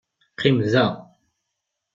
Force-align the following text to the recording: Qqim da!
Qqim 0.33 0.57
da! 0.71 0.85